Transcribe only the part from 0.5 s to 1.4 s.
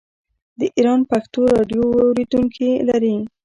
د ایران پښتو